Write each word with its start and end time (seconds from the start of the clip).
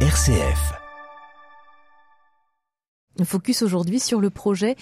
RCF. 0.00 0.85
Focus 3.24 3.62
aujourd'hui 3.62 4.00
sur 4.00 4.20
le 4.20 4.30
projet 4.30 4.76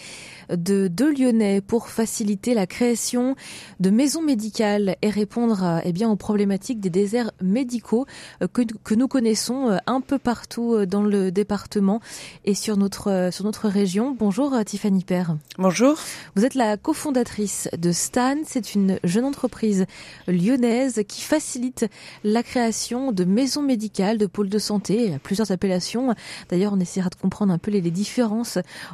de 0.51 0.89
deux 0.89 1.13
Lyonnais 1.13 1.61
pour 1.61 1.89
faciliter 1.89 2.55
la 2.55 2.67
création 2.67 3.37
de 3.81 3.91
maisons 3.91 4.23
médicales 4.23 4.97
et 5.03 5.11
répondre 5.11 5.81
eh 5.85 5.93
bien, 5.93 6.11
aux 6.11 6.17
problématiques 6.17 6.81
des 6.81 6.91
déserts 6.91 7.31
médicaux 7.41 8.07
euh, 8.43 8.49
que, 8.49 8.63
que, 8.83 8.95
nous 8.95 9.09
connaissons 9.09 9.71
euh, 9.71 9.77
un 9.87 10.01
peu 10.01 10.19
partout 10.19 10.75
euh, 10.75 10.87
dans 10.87 11.03
le 11.03 11.31
département 11.31 12.01
et 12.45 12.55
sur 12.55 12.77
notre, 12.77 13.31
sur 13.33 13.45
notre 13.45 13.69
région. 13.69 14.17
Bonjour 14.19 14.55
Tiffany 14.65 15.05
Père. 15.05 15.37
Bonjour. 15.59 15.97
Vous 16.37 16.45
êtes 16.45 16.55
la 16.55 16.77
cofondatrice 16.77 17.69
de 17.77 17.93
Stan. 17.93 18.37
C'est 18.45 18.75
une 18.75 18.99
jeune 19.05 19.25
entreprise 19.25 19.87
lyonnaise 20.29 21.03
qui 21.09 21.23
facilite 21.23 21.87
la 22.23 22.43
création 22.43 23.13
de 23.13 23.25
maisons 23.25 23.63
médicales, 23.63 24.19
de 24.19 24.27
pôles 24.27 24.49
de 24.49 24.59
santé. 24.59 25.05
Il 25.05 25.13
y 25.13 25.15
a 25.15 25.19
plusieurs 25.19 25.51
appellations. 25.51 26.15
D'ailleurs, 26.49 26.73
on 26.73 26.81
essaiera 26.81 27.11
de 27.11 27.15
comprendre 27.15 27.53
un 27.53 27.59
peu 27.59 27.71
les, 27.71 27.81
les 27.81 27.91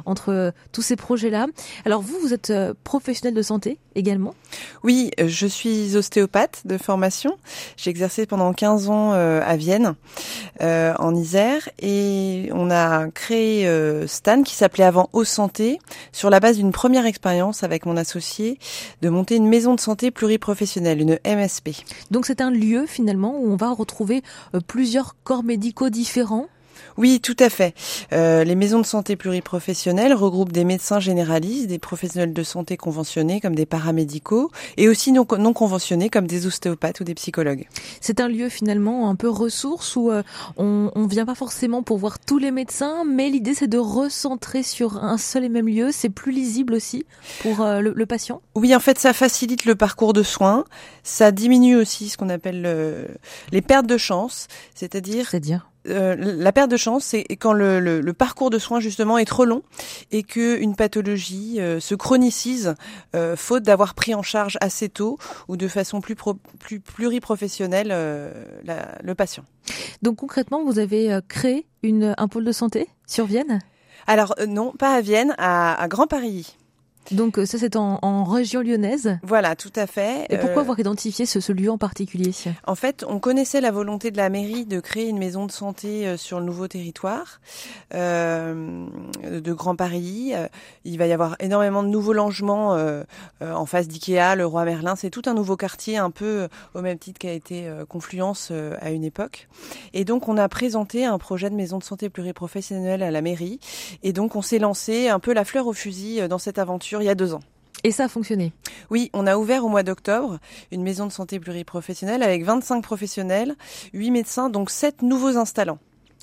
entre 0.05 0.29
euh, 0.29 0.51
tous 0.71 0.81
ces 0.81 0.95
projets-là. 0.95 1.47
Alors 1.85 2.01
vous, 2.01 2.17
vous 2.19 2.33
êtes 2.33 2.49
euh, 2.49 2.73
professionnel 2.83 3.33
de 3.33 3.41
santé 3.41 3.77
également? 3.95 4.33
Oui, 4.83 5.11
euh, 5.19 5.27
je 5.27 5.47
suis 5.47 5.95
ostéopathe 5.95 6.61
de 6.65 6.77
formation. 6.77 7.37
J'ai 7.77 7.89
exercé 7.89 8.25
pendant 8.25 8.53
15 8.53 8.89
ans 8.89 9.11
à 9.11 9.55
Vienne, 9.55 9.95
en 10.59 11.15
Isère, 11.15 11.69
et 11.79 12.49
on 12.53 12.69
a 12.69 13.07
créé 13.09 13.67
Stan, 14.07 14.43
qui 14.43 14.55
s'appelait 14.55 14.83
avant 14.83 15.09
Eau 15.13 15.23
Santé, 15.23 15.79
sur 16.11 16.29
la 16.29 16.39
base 16.39 16.57
d'une 16.57 16.71
première 16.71 17.05
expérience 17.05 17.63
avec 17.63 17.85
mon 17.85 17.97
associé 17.97 18.59
de 19.01 19.09
monter 19.09 19.35
une 19.35 19.47
maison 19.47 19.75
de 19.75 19.79
santé 19.79 20.11
pluriprofessionnelle, 20.11 21.01
une 21.01 21.19
MSP. 21.25 21.69
Donc 22.11 22.25
c'est 22.25 22.41
un 22.41 22.51
lieu 22.51 22.85
finalement 22.85 23.37
où 23.37 23.51
on 23.51 23.55
va 23.55 23.71
retrouver 23.71 24.21
plusieurs 24.67 25.15
corps 25.23 25.43
médicaux 25.43 25.89
différents? 25.89 26.47
Oui, 26.97 27.19
tout 27.21 27.35
à 27.39 27.49
fait. 27.49 27.73
Euh, 28.13 28.43
les 28.43 28.55
maisons 28.55 28.79
de 28.79 28.85
santé 28.85 29.15
pluriprofessionnelles 29.15 30.13
regroupent 30.13 30.51
des 30.51 30.63
médecins 30.63 30.99
généralistes, 30.99 31.67
des 31.67 31.79
professionnels 31.79 32.33
de 32.33 32.43
santé 32.43 32.77
conventionnés 32.77 33.41
comme 33.41 33.55
des 33.55 33.65
paramédicaux 33.65 34.51
et 34.77 34.89
aussi 34.89 35.11
non, 35.11 35.25
non 35.37 35.53
conventionnés 35.53 36.09
comme 36.09 36.27
des 36.27 36.45
ostéopathes 36.45 36.99
ou 36.99 37.03
des 37.03 37.15
psychologues. 37.15 37.67
C'est 38.01 38.19
un 38.19 38.27
lieu 38.27 38.49
finalement 38.49 39.09
un 39.09 39.15
peu 39.15 39.29
ressource 39.29 39.95
où 39.95 40.11
euh, 40.11 40.23
on 40.57 40.91
ne 40.95 41.07
vient 41.07 41.25
pas 41.25 41.35
forcément 41.35 41.83
pour 41.83 41.97
voir 41.97 42.19
tous 42.19 42.37
les 42.37 42.51
médecins, 42.51 43.03
mais 43.05 43.29
l'idée 43.29 43.53
c'est 43.53 43.67
de 43.67 43.77
recentrer 43.77 44.63
sur 44.63 45.03
un 45.03 45.17
seul 45.17 45.43
et 45.43 45.49
même 45.49 45.67
lieu. 45.67 45.89
C'est 45.91 46.09
plus 46.09 46.31
lisible 46.31 46.73
aussi 46.73 47.05
pour 47.41 47.61
euh, 47.61 47.79
le, 47.79 47.93
le, 47.95 48.05
patient? 48.05 48.41
Oui, 48.55 48.75
en 48.75 48.79
fait, 48.79 48.99
ça 48.99 49.13
facilite 49.13 49.65
le 49.65 49.75
parcours 49.75 50.13
de 50.13 50.23
soins. 50.23 50.65
Ça 51.03 51.31
diminue 51.31 51.77
aussi 51.77 52.09
ce 52.09 52.17
qu'on 52.17 52.29
appelle 52.29 53.09
les 53.51 53.61
pertes 53.61 53.87
de 53.87 53.97
chance, 53.97 54.47
c'est-à-dire? 54.75 55.70
Euh, 55.87 56.15
la 56.17 56.51
perte 56.51 56.69
de 56.69 56.77
chance, 56.77 57.05
c'est 57.05 57.23
quand 57.35 57.53
le, 57.53 57.79
le, 57.79 58.01
le, 58.01 58.13
parcours 58.13 58.49
de 58.49 58.59
soins 58.59 58.79
justement 58.79 59.17
est 59.17 59.25
trop 59.25 59.45
long 59.45 59.63
et 60.11 60.23
que 60.23 60.57
une 60.59 60.75
pathologie 60.75 61.59
euh, 61.59 61.79
se 61.79 61.95
chronicise 61.95 62.75
euh, 63.15 63.35
faute 63.35 63.63
d'avoir 63.63 63.95
pris 63.95 64.13
en 64.13 64.21
charge 64.21 64.57
assez 64.61 64.89
tôt 64.89 65.17
ou 65.47 65.57
de 65.57 65.67
façon 65.67 65.99
plus, 65.99 66.15
pro, 66.15 66.35
plus 66.59 66.79
pluriprofessionnelle 66.79 67.87
la, 68.63 68.97
le 69.01 69.15
patient. 69.15 69.43
Donc 70.01 70.17
concrètement, 70.17 70.63
vous 70.63 70.79
avez 70.79 71.19
créé 71.27 71.65
une, 71.83 72.13
un 72.17 72.27
pôle 72.27 72.45
de 72.45 72.51
santé 72.51 72.87
sur 73.07 73.25
Vienne? 73.25 73.59
Alors 74.07 74.35
non, 74.47 74.73
pas 74.77 74.93
à 74.93 75.01
Vienne, 75.01 75.33
à, 75.37 75.81
à 75.81 75.87
Grand 75.87 76.07
Paris. 76.07 76.55
Donc 77.09 77.37
euh, 77.37 77.45
ça 77.45 77.57
c'est 77.57 77.75
en, 77.75 77.99
en, 78.01 78.23
région 78.23 78.61
lyonnaise 78.61 79.17
Voilà, 79.23 79.55
tout 79.55 79.71
à 79.75 79.87
fait. 79.87 80.25
Et 80.29 80.37
pourquoi 80.37 80.59
euh, 80.59 80.61
avoir 80.61 80.79
identifié 80.79 81.25
ce, 81.25 81.39
ce, 81.39 81.51
lieu 81.51 81.69
en 81.69 81.77
particulier 81.77 82.31
En 82.65 82.75
fait, 82.75 83.03
on 83.07 83.19
connaissait 83.19 83.59
la 83.59 83.71
volonté 83.71 84.11
de 84.11 84.17
la 84.17 84.29
mairie 84.29 84.65
de 84.65 84.79
créer 84.79 85.07
une 85.09 85.17
maison 85.17 85.45
de 85.45 85.51
santé 85.51 86.07
euh, 86.07 86.15
sur 86.15 86.39
le 86.39 86.45
nouveau 86.45 86.67
territoire 86.67 87.41
euh, 87.93 88.85
de 89.23 89.53
Grand 89.53 89.75
Paris. 89.75 90.33
Il 90.85 90.97
va 90.97 91.07
y 91.07 91.11
avoir 91.11 91.35
énormément 91.39 91.83
de 91.83 91.87
nouveaux 91.87 92.13
logements 92.13 92.75
euh, 92.75 93.03
en 93.41 93.65
face 93.65 93.87
d'Ikea, 93.87 94.35
le 94.35 94.45
Roi 94.45 94.63
Merlin. 94.65 94.95
C'est 94.95 95.09
tout 95.09 95.23
un 95.25 95.33
nouveau 95.33 95.57
quartier, 95.57 95.97
un 95.97 96.11
peu 96.11 96.47
au 96.75 96.81
même 96.81 96.97
titre 96.97 97.19
qu'a 97.19 97.33
été 97.33 97.69
Confluence 97.89 98.51
à 98.79 98.91
une 98.91 99.03
époque. 99.03 99.47
Et 99.93 100.05
donc 100.05 100.27
on 100.27 100.37
a 100.37 100.47
présenté 100.49 101.05
un 101.05 101.17
projet 101.17 101.49
de 101.49 101.55
maison 101.55 101.77
de 101.77 101.83
santé 101.83 102.09
pluriprofessionnelle 102.09 103.03
à 103.03 103.11
la 103.11 103.21
mairie. 103.21 103.59
Et 104.03 104.13
donc 104.13 104.35
on 104.35 104.41
s'est 104.41 104.59
lancé 104.59 105.09
un 105.09 105.19
peu 105.19 105.33
la 105.33 105.45
fleur 105.45 105.67
au 105.67 105.73
fusil 105.73 106.27
dans 106.27 106.37
cette 106.37 106.59
aventure 106.59 106.90
il 106.99 107.05
y 107.05 107.09
a 107.09 107.15
deux 107.15 107.33
ans. 107.33 107.41
Et 107.83 107.91
ça 107.91 108.05
a 108.05 108.07
fonctionné 108.07 108.51
Oui, 108.89 109.09
on 109.13 109.25
a 109.25 109.37
ouvert 109.37 109.65
au 109.65 109.69
mois 109.69 109.83
d'octobre 109.83 110.39
une 110.71 110.83
maison 110.83 111.07
de 111.07 111.11
santé 111.11 111.39
pluriprofessionnelle 111.39 112.21
avec 112.21 112.43
25 112.43 112.83
professionnels, 112.83 113.55
8 113.93 114.11
médecins, 114.11 114.49
donc 114.49 114.69
7 114.69 115.01
nouveaux 115.01 115.37
installants. 115.37 115.79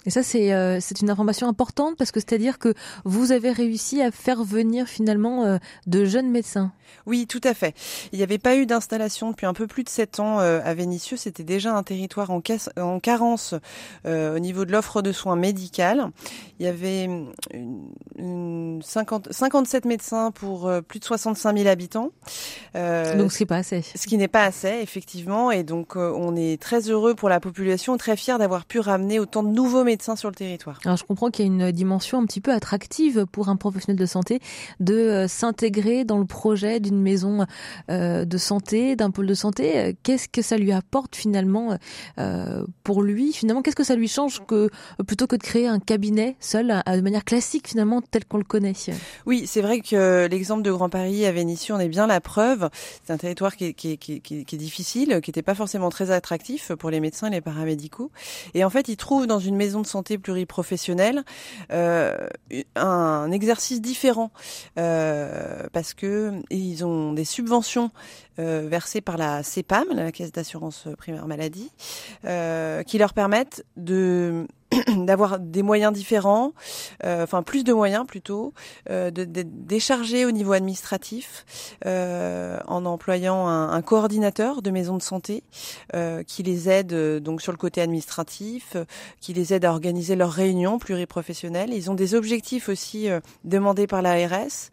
Et 0.07 0.11
ça, 0.11 0.23
c'est 0.23 0.53
euh, 0.53 0.79
une 1.03 1.11
information 1.11 1.49
importante 1.49 1.97
parce 1.97 2.13
que 2.13 2.21
c'est-à-dire 2.21 2.59
que 2.59 2.73
vous 3.05 3.33
avez 3.33 3.51
réussi 3.51 4.01
à 4.01 4.11
faire 4.11 4.45
venir 4.45 4.87
finalement 4.87 5.45
euh, 5.45 5.59
de 5.87 6.05
jeunes 6.05 6.31
médecins. 6.31 6.73
Oui, 7.05 7.27
tout 7.27 7.41
à 7.45 7.53
fait. 7.53 7.75
Il 8.13 8.19
n'y 8.19 8.23
avait 8.23 8.39
pas 8.39 8.57
eu 8.57 8.65
d'installation 8.65 9.31
depuis 9.31 9.45
un 9.45 9.53
peu 9.53 9.67
plus 9.67 9.85
de 9.85 9.89
sept 9.89 10.21
ans 10.21 10.41
euh, 10.41 10.61
à 10.65 10.73
Vénissieux. 10.73 11.17
C'était 11.17 11.43
déjà 11.43 11.75
un 11.75 11.83
territoire 11.83 12.31
en, 12.31 12.41
en 12.81 13.01
carence 13.01 13.55
euh, 14.07 14.37
au 14.37 14.39
niveau 14.39 14.65
de 14.65 14.73
l'offre 14.73 15.03
de 15.03 15.13
soins 15.13 15.37
médicales. 15.37 16.07
Il 16.59 16.65
y 16.65 16.69
avait 16.69 17.05
une, 17.05 17.33
une 18.17 18.81
50, 18.83 19.33
57 19.33 19.85
médecins 19.85 20.31
pour 20.31 20.71
plus 20.89 21.01
de 21.01 21.05
65 21.05 21.57
000 21.57 21.69
habitants. 21.69 22.11
Donc 22.75 23.33
ce 23.33 23.37
qui 23.37 23.43
n'est 23.43 23.47
pas 23.47 23.57
assez. 23.57 23.83
Ce 23.83 24.07
qui 24.07 24.17
n'est 24.17 24.29
pas 24.29 24.45
assez, 24.45 24.81
effectivement. 24.81 25.51
Et 25.51 25.65
donc 25.65 25.97
on 25.97 26.35
est 26.37 26.61
très 26.61 26.89
heureux 26.89 27.15
pour 27.15 27.29
la 27.29 27.41
population, 27.41 27.97
très 27.97 28.17
fiers 28.17 28.39
d'avoir 28.39 28.65
pu 28.65 28.81
ramener 28.81 29.19
autant 29.19 29.43
de 29.43 29.51
nouveaux 29.51 29.85
médecins 29.85 29.88
sur 30.17 30.29
le 30.29 30.35
territoire. 30.35 30.79
Alors 30.85 30.97
je 30.97 31.05
comprends 31.05 31.31
qu'il 31.31 31.47
y 31.47 31.49
a 31.49 31.53
une 31.53 31.73
dimension 31.73 32.19
un 32.19 32.27
petit 32.27 32.41
peu 32.41 32.53
attractive 32.53 33.27
pour 33.31 33.49
un 33.49 33.57
professionnel 33.57 33.99
de 33.99 34.07
santé 34.07 34.41
de 34.81 35.27
s'intégrer 35.29 36.05
dans 36.05 36.19
le 36.19 36.25
projet 36.25 36.81
d'une 36.81 37.01
maison 37.01 37.47
euh, 37.91 38.25
de 38.25 38.39
santé, 38.39 38.97
d'un 38.97 39.11
pôle 39.11 39.27
de 39.27 39.35
santé, 39.35 39.79
euh, 39.79 39.93
qu'est-ce 40.03 40.29
que 40.29 40.43
ça 40.43 40.57
lui 40.57 40.73
apporte 40.73 41.17
finalement 41.17 41.79
euh, 42.19 42.65
pour 42.85 43.03
lui 43.03 43.33
Finalement, 43.33 43.63
qu'est-ce 43.63 43.77
que 43.77 43.85
ça 43.85 43.97
lui 43.97 44.09
change 44.09 44.43
que 44.47 44.71
plutôt 45.07 45.27
que 45.27 45.37
de 45.37 45.43
créer 45.43 45.67
un 45.67 45.79
cabinet 45.79 46.37
seul, 46.41 46.83
de 46.87 47.01
manière 47.01 47.25
classique 47.25 47.69
finalement, 47.69 48.03
tel 48.03 48.25
qu'on 48.25 48.39
le 48.39 48.45
connaît? 48.45 48.73
Oui, 49.27 49.45
c'est 49.47 49.63
vrai 49.63 49.81
que 49.81 50.27
l'exemple 50.31 50.63
de 50.63 50.71
Grand 50.71 50.89
Paris 50.89 51.25
à 51.27 51.33
Vénissieux 51.33 51.75
en 51.75 51.81
est 51.81 51.89
bien 51.89 52.07
la 52.07 52.21
preuve. 52.21 52.69
C'est 53.05 53.13
un 53.13 53.17
territoire 53.17 53.57
qui 53.57 53.67
est, 53.67 53.75
qui 53.75 53.93
est, 53.93 53.97
qui 53.97 54.15
est, 54.17 54.21
qui 54.21 54.55
est 54.55 54.59
difficile, 54.59 55.21
qui 55.23 55.31
n'était 55.31 55.43
pas 55.43 55.55
forcément 55.55 55.89
très 55.91 56.11
attractif 56.11 56.73
pour 56.75 56.91
les 56.91 57.01
médecins 57.01 57.29
et 57.29 57.31
les 57.31 57.41
paramédicaux. 57.41 58.11
Et 58.55 58.65
en 58.65 58.71
fait, 58.71 58.89
ils 58.89 58.97
trouvent 58.97 59.27
dans 59.27 59.39
une 59.39 59.57
maison 59.57 59.78
de 59.81 59.87
santé 59.87 60.19
pluriprofessionnelle 60.19 61.25
euh, 61.73 62.29
un 62.77 63.31
exercice 63.31 63.81
différent 63.81 64.31
euh, 64.79 65.65
parce 65.73 65.95
que 65.95 66.33
ils 66.51 66.85
ont 66.85 67.13
des 67.13 67.25
subventions 67.25 67.91
euh, 68.39 68.67
versées 68.69 69.01
par 69.01 69.17
la 69.17 69.43
CEPAM, 69.43 69.87
la 69.93 70.13
Caisse 70.13 70.33
d'assurance 70.33 70.89
primaire 70.97 71.27
maladie, 71.27 71.71
qui 72.87 72.99
leur 72.99 73.13
permettent 73.13 73.65
de 73.77 74.47
d'avoir 74.97 75.39
des 75.39 75.63
moyens 75.63 75.93
différents, 75.93 76.53
euh, 77.05 77.25
enfin 77.25 77.43
plus 77.43 77.65
de 77.65 77.73
moyens 77.73 78.07
plutôt, 78.07 78.53
euh, 78.91 79.11
de, 79.11 79.25
de, 79.25 79.43
décharger 79.45 80.25
au 80.25 80.31
niveau 80.31 80.53
administratif 80.53 81.45
euh, 81.87 82.59
en 82.67 82.85
employant 82.85 83.47
un, 83.47 83.71
un, 83.71 83.83
coordinateur 83.83 84.63
de 84.63 84.71
maison 84.71 84.97
de 84.97 85.03
santé 85.03 85.43
euh, 85.95 86.23
qui 86.23 86.43
les 86.43 86.69
aide 86.69 86.93
euh, 86.93 87.21
donc 87.21 87.43
sur 87.43 87.53
le 87.53 87.59
côté 87.59 87.81
administratif, 87.81 88.77
qui 89.21 89.33
les 89.33 89.55
aide 89.55 89.65
à 89.65 89.71
organiser 89.71 90.17
leurs 90.17 90.33
réunions 90.33 90.79
pluriprofessionnelles. 90.79 91.73
Ils 91.73 91.91
ont 91.91 91.95
des 91.95 92.15
objectifs 92.15 92.69
aussi 92.69 93.09
demandés 93.45 93.87
par 93.87 94.03
l'ARS 94.03 94.71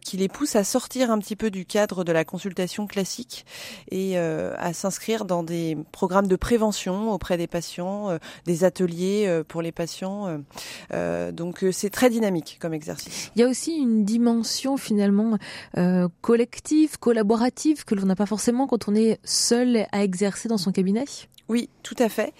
qui 0.00 0.16
les 0.16 0.28
poussent 0.28 0.56
à 0.56 0.64
sortir 0.64 1.10
un 1.10 1.18
petit 1.18 1.36
peu 1.36 1.50
du 1.50 1.64
cadre 1.64 2.04
de 2.04 2.12
la 2.12 2.24
consultation 2.24 2.86
classique 2.86 3.44
et 3.90 4.16
à 4.18 4.72
s'inscrire 4.72 5.24
dans 5.24 5.42
des 5.42 5.76
programmes 5.92 6.26
de 6.26 6.36
prévention 6.36 7.12
auprès 7.12 7.36
des 7.36 7.46
patients, 7.46 8.18
des 8.46 8.64
ateliers 8.64 9.42
pour 9.44 9.62
les 9.62 9.72
patients. 9.72 10.26
Euh, 10.26 10.38
euh, 10.92 11.32
donc 11.32 11.64
c'est 11.72 11.90
très 11.90 12.10
dynamique 12.10 12.58
comme 12.60 12.74
exercice. 12.74 13.30
Il 13.36 13.40
y 13.40 13.44
a 13.44 13.48
aussi 13.48 13.76
une 13.76 14.04
dimension 14.04 14.76
finalement 14.76 15.38
euh, 15.76 16.08
collective, 16.20 16.98
collaborative 16.98 17.84
que 17.84 17.94
l'on 17.94 18.06
n'a 18.06 18.16
pas 18.16 18.26
forcément 18.26 18.66
quand 18.66 18.88
on 18.88 18.94
est 18.94 19.18
seul 19.24 19.86
à 19.92 20.02
exercer 20.02 20.48
dans 20.48 20.58
son 20.58 20.72
cabinet? 20.72 21.04
Oui, 21.48 21.68
tout 21.82 21.96
à 21.98 22.08
fait. 22.08 22.32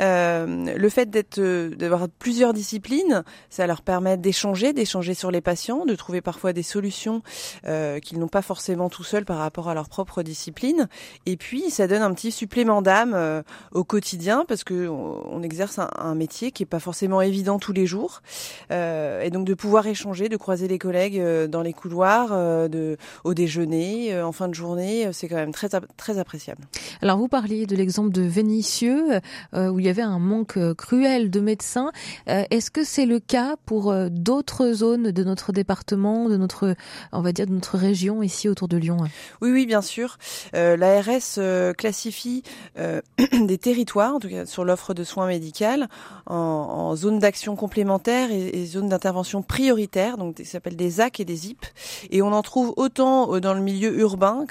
Euh, 0.00 0.46
le 0.76 0.88
fait 0.88 1.10
d'être, 1.10 1.38
euh, 1.38 1.70
d'avoir 1.74 2.08
plusieurs 2.08 2.52
disciplines, 2.52 3.24
ça 3.50 3.66
leur 3.66 3.82
permet 3.82 4.16
d'échanger, 4.16 4.72
d'échanger 4.72 5.14
sur 5.14 5.32
les 5.32 5.40
patients, 5.40 5.84
de 5.84 5.94
trouver 5.96 6.20
parfois 6.20 6.52
des 6.52 6.62
solutions 6.62 7.22
euh, 7.66 7.98
qu'ils 7.98 8.20
n'ont 8.20 8.28
pas 8.28 8.42
forcément 8.42 8.88
tout 8.88 9.02
seuls 9.02 9.24
par 9.24 9.38
rapport 9.38 9.68
à 9.68 9.74
leur 9.74 9.88
propre 9.88 10.22
discipline. 10.22 10.88
Et 11.26 11.36
puis, 11.36 11.70
ça 11.70 11.88
donne 11.88 12.02
un 12.02 12.14
petit 12.14 12.30
supplément 12.30 12.80
d'âme 12.80 13.12
euh, 13.14 13.42
au 13.72 13.82
quotidien 13.82 14.44
parce 14.46 14.62
que 14.62 14.88
on, 14.88 15.22
on 15.30 15.42
exerce 15.42 15.78
un, 15.78 15.88
un, 15.98 16.14
métier 16.14 16.52
qui 16.52 16.62
est 16.62 16.66
pas 16.66 16.78
forcément 16.78 17.20
évident 17.20 17.58
tous 17.58 17.72
les 17.72 17.86
jours. 17.86 18.22
Euh, 18.70 19.22
et 19.22 19.30
donc, 19.30 19.46
de 19.46 19.54
pouvoir 19.54 19.86
échanger, 19.88 20.28
de 20.28 20.36
croiser 20.36 20.68
les 20.68 20.78
collègues 20.78 21.18
euh, 21.18 21.48
dans 21.48 21.62
les 21.62 21.72
couloirs, 21.72 22.30
de, 22.68 22.96
au 23.24 23.34
déjeuner, 23.34 24.20
en 24.22 24.32
fin 24.32 24.48
de 24.48 24.54
journée, 24.54 25.08
c'est 25.12 25.28
quand 25.28 25.36
même 25.36 25.52
très 25.52 25.68
très 25.96 26.18
appréciable. 26.18 26.62
Alors, 27.02 27.18
vous 27.18 27.28
parliez 27.28 27.66
de 27.66 27.74
l'exemple 27.74 28.10
de 28.10 28.22
pernicieux, 28.44 29.20
où 29.54 29.80
il 29.80 29.86
y 29.86 29.88
avait 29.88 30.02
un 30.02 30.18
manque 30.18 30.58
cruel 30.74 31.30
de 31.30 31.40
médecins. 31.40 31.92
Est-ce 32.26 32.70
que 32.70 32.84
c'est 32.84 33.06
le 33.06 33.18
cas 33.18 33.56
pour 33.64 33.94
d'autres 34.10 34.72
zones 34.72 35.10
de 35.12 35.24
notre 35.24 35.52
département, 35.52 36.28
de 36.28 36.36
notre, 36.36 36.74
on 37.12 37.22
va 37.22 37.32
dire, 37.32 37.46
de 37.46 37.52
notre 37.52 37.78
région 37.78 38.22
ici 38.22 38.48
autour 38.48 38.68
de 38.68 38.76
Lyon? 38.76 38.98
Oui, 39.40 39.50
oui, 39.50 39.66
bien 39.66 39.80
sûr. 39.80 40.18
L'ARS 40.52 41.38
classifie 41.76 42.42
des 43.32 43.58
territoires, 43.58 44.14
en 44.14 44.20
tout 44.20 44.28
cas 44.28 44.44
sur 44.44 44.64
l'offre 44.64 44.92
de 44.92 45.04
soins 45.04 45.26
médicales, 45.26 45.88
en, 46.26 46.34
en 46.34 46.96
zone 46.96 47.18
d'action 47.18 47.56
complémentaire 47.56 48.30
et, 48.30 48.60
et 48.60 48.66
zone 48.66 48.88
d'intervention 48.88 49.42
prioritaire, 49.42 50.18
donc 50.18 50.36
ça 50.38 50.44
s'appelle 50.44 50.76
des 50.76 50.90
ZAC 50.90 51.20
et 51.20 51.24
des 51.24 51.36
ZIP. 51.36 51.64
Et 52.10 52.20
on 52.20 52.32
en 52.32 52.42
trouve 52.42 52.74
autant 52.76 53.38
dans 53.40 53.54
le 53.54 53.60
milieu 53.60 53.98
urbain 53.98 54.44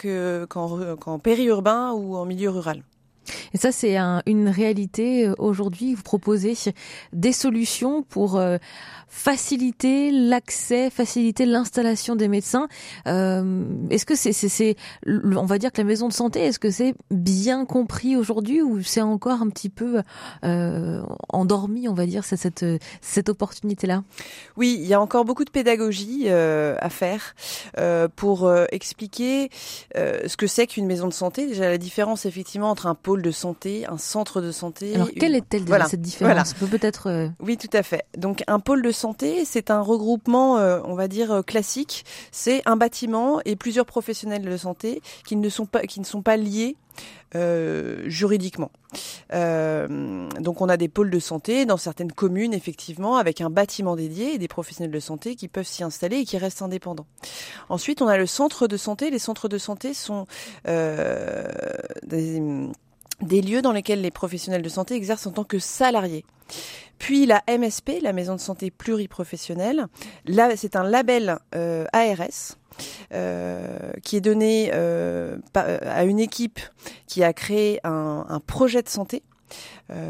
qu'en 0.49 1.19
périurbain 1.19 1.91
ou 1.91 2.15
en 2.15 2.25
milieu 2.25 2.49
rural. 2.49 2.83
Et 3.53 3.57
ça, 3.57 3.71
c'est 3.71 3.97
une 4.25 4.49
réalité 4.49 5.27
euh, 5.27 5.33
aujourd'hui. 5.37 5.93
Vous 5.93 6.03
proposez 6.03 6.55
des 7.13 7.31
solutions 7.31 8.03
pour 8.03 8.37
euh, 8.37 8.57
faciliter 9.07 10.11
l'accès, 10.11 10.89
faciliter 10.89 11.45
l'installation 11.45 12.15
des 12.15 12.27
médecins. 12.27 12.67
Euh, 13.07 13.63
est-ce 13.89 14.05
que 14.05 14.15
c'est, 14.15 14.75
on 15.05 15.45
va 15.45 15.57
dire 15.57 15.71
que 15.71 15.81
la 15.81 15.87
maison 15.87 16.07
de 16.07 16.13
santé, 16.13 16.41
est-ce 16.41 16.59
que 16.59 16.71
c'est 16.71 16.95
bien 17.11 17.65
compris 17.65 18.15
aujourd'hui 18.15 18.61
ou 18.61 18.81
c'est 18.81 19.01
encore 19.01 19.41
un 19.41 19.49
petit 19.49 19.69
peu 19.69 20.01
endormi, 20.41 21.87
on 21.87 21.93
va 21.93 22.05
dire, 22.05 22.23
cette, 22.23 22.65
cette 23.01 23.29
opportunité-là? 23.29 24.03
Oui, 24.57 24.77
il 24.79 24.87
y 24.87 24.93
a 24.93 25.01
encore 25.01 25.25
beaucoup 25.25 25.45
de 25.45 25.51
pédagogie 25.51 26.29
à 26.29 26.89
faire 26.89 27.35
pour 28.15 28.51
expliquer 28.71 29.49
ce 29.95 30.35
que 30.35 30.47
c'est 30.47 30.67
qu'une 30.67 30.87
maison 30.87 31.07
de 31.07 31.13
santé. 31.13 31.47
Déjà, 31.47 31.69
la 31.69 31.77
différence 31.77 32.25
effectivement 32.25 32.71
entre 32.71 32.87
un 32.87 32.95
pôle 32.95 33.12
de 33.21 33.31
santé, 33.31 33.85
un 33.87 33.97
centre 33.97 34.41
de 34.41 34.51
santé. 34.51 34.95
Alors, 34.95 35.09
quelle 35.11 35.35
est-elle 35.35 35.63
cette 35.87 36.01
différence 36.01 36.53
peut 36.53 36.67
peut-être. 36.67 37.07
Euh, 37.07 37.27
oui, 37.39 37.57
tout 37.57 37.69
à 37.73 37.83
fait. 37.83 38.05
Donc, 38.17 38.43
un 38.47 38.59
pôle 38.59 38.81
de 38.81 38.91
santé, 38.91 39.45
c'est 39.45 39.71
un 39.71 39.81
regroupement, 39.81 40.57
euh, 40.57 40.79
on 40.85 40.95
va 40.95 41.07
dire 41.07 41.31
euh, 41.31 41.41
classique. 41.41 42.05
C'est 42.31 42.61
un 42.65 42.75
bâtiment 42.75 43.39
et 43.45 43.55
plusieurs 43.55 43.85
professionnels 43.85 44.43
de 44.43 44.57
santé 44.57 45.01
qui 45.25 45.35
ne 45.35 45.49
sont 45.49 45.65
pas, 45.65 45.81
qui 45.81 45.99
ne 45.99 46.05
sont 46.05 46.21
pas 46.21 46.37
liés 46.37 46.75
juridiquement. 48.05 48.69
donc 49.31 50.61
on 50.61 50.69
a 50.69 50.77
des 50.77 50.87
pôles 50.87 51.09
de 51.09 51.17
santé 51.17 51.65
dans 51.65 51.77
certaines 51.77 52.11
communes, 52.11 52.53
effectivement, 52.53 53.17
avec 53.17 53.41
un 53.41 53.49
bâtiment 53.49 53.95
dédié 53.95 54.35
et 54.35 54.37
des 54.37 54.47
professionnels 54.47 54.91
de 54.91 54.99
santé 54.99 55.35
qui 55.35 55.47
peuvent 55.47 55.65
s'y 55.65 55.83
installer 55.83 56.17
et 56.17 56.25
qui 56.25 56.37
restent 56.37 56.61
indépendants. 56.61 57.07
Ensuite, 57.69 58.03
on 58.03 58.07
a 58.07 58.19
le 58.19 58.27
centre 58.27 58.67
de 58.67 58.77
santé. 58.77 59.09
Les 59.09 59.17
centres 59.17 59.47
de 59.47 59.57
santé 59.57 59.95
sont 59.95 60.27
des 60.67 62.69
des 63.21 63.41
lieux 63.41 63.61
dans 63.61 63.71
lesquels 63.71 64.01
les 64.01 64.11
professionnels 64.11 64.61
de 64.61 64.69
santé 64.69 64.95
exercent 64.95 65.27
en 65.27 65.31
tant 65.31 65.43
que 65.43 65.59
salariés. 65.59 66.25
Puis 66.99 67.25
la 67.25 67.43
MSP, 67.47 68.01
la 68.01 68.13
maison 68.13 68.35
de 68.35 68.39
santé 68.39 68.71
pluriprofessionnelle, 68.71 69.87
là 70.25 70.55
c'est 70.55 70.75
un 70.75 70.83
label 70.83 71.37
euh, 71.55 71.85
ARS. 71.93 72.57
Euh, 73.13 73.91
qui 74.01 74.17
est 74.17 74.21
donné 74.21 74.71
euh, 74.73 75.37
à 75.53 76.05
une 76.05 76.19
équipe 76.19 76.59
qui 77.05 77.23
a 77.23 77.31
créé 77.31 77.79
un 77.83 78.41
projet 78.47 78.81
de 78.81 78.89
santé 78.89 79.21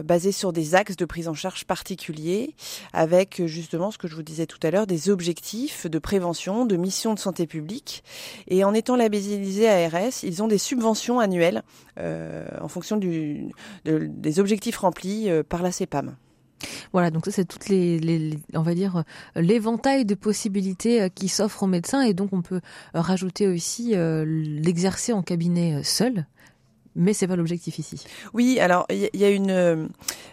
basé 0.04 0.32
sur 0.32 0.54
des 0.54 0.76
axes 0.76 0.96
de 0.96 1.06
prise 1.06 1.28
en 1.28 1.34
charge 1.34 1.66
particuliers, 1.66 2.56
avec 2.94 3.40
euh, 3.40 3.48
justement 3.48 3.92
ce 3.92 3.98
que 3.98 4.08
je 4.08 4.16
vous 4.16 4.24
disais 4.24 4.46
tout 4.46 4.60
à 4.64 4.72
l'heure, 4.72 4.88
des 4.88 5.10
objectifs 5.10 5.88
de 5.88 6.00
prévention, 6.00 6.66
de 6.66 6.76
mission 6.76 7.14
de 7.14 7.20
santé 7.20 7.48
publique. 7.48 8.04
Et 8.48 8.64
en 8.64 8.74
étant 8.74 8.96
labellisés 8.96 9.70
ARS, 9.70 10.24
ils 10.24 10.44
ont 10.44 10.48
des 10.48 10.58
subventions 10.58 11.20
annuelles 11.20 11.64
euh, 12.00 12.46
en 12.62 12.68
fonction 12.68 12.98
des 12.98 14.40
objectifs 14.40 14.78
remplis 14.78 15.30
par 15.50 15.62
la 15.62 15.72
CEPAM. 15.72 16.16
Voilà, 16.94 17.12
donc 17.12 17.26
ça 17.26 17.32
c'est 17.32 17.46
toutes 17.46 17.68
les, 17.68 18.40
on 18.54 18.62
va 18.62 18.74
dire 18.74 19.04
l'éventail 19.36 20.06
de 20.06 20.16
possibilités 20.16 21.10
qui 21.14 21.28
s'offrent 21.28 21.64
aux 21.64 21.68
médecins 21.68 22.02
et 22.02 22.14
donc 22.14 22.30
on 22.32 22.42
peut 22.42 22.62
rajouter 22.94 23.48
aussi 23.48 23.96
l'exercer 23.96 25.12
en 25.12 25.24
cabinet 25.24 25.84
seul 25.84 26.26
mais 26.96 27.14
c'est 27.14 27.28
pas 27.28 27.36
l'objectif 27.36 27.80
ici. 27.80 28.04
Oui, 28.34 28.60
alors 28.60 28.86
il 28.90 29.10
y, 29.14 29.24
a 29.26 29.30
une 29.30 29.90